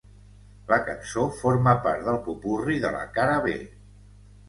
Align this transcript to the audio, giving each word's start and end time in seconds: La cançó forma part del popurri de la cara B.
La 0.71 0.79
cançó 0.87 1.27
forma 1.43 1.75
part 1.85 2.09
del 2.09 2.19
popurri 2.31 2.81
de 2.87 2.95
la 2.99 3.07
cara 3.19 3.41
B. 3.49 3.59